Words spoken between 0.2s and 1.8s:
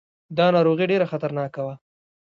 دا ناروغي ډېره خطرناکه وه.